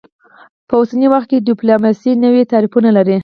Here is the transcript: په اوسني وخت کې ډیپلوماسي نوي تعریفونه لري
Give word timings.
په 0.67 0.73
اوسني 0.79 1.07
وخت 1.09 1.27
کې 1.31 1.45
ډیپلوماسي 1.47 2.11
نوي 2.23 2.43
تعریفونه 2.51 2.89
لري 2.97 3.17